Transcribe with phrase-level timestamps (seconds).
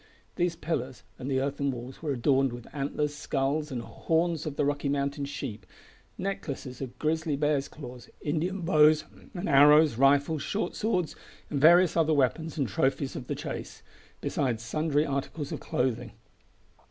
[0.35, 4.65] These pillars and the earthen walls were adorned with antlers, skulls, and horns of the
[4.65, 5.63] Rocky mountain sheep,
[6.17, 9.03] necklaces of grizzly bear's claws, Indian bows
[9.35, 11.15] and arrows, rifles, short swords,
[11.51, 13.83] and various other weapons and trophies of the chase,
[14.21, 16.11] besides sundry articles of clothing.